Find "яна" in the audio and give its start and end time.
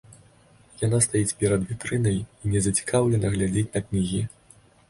0.85-0.99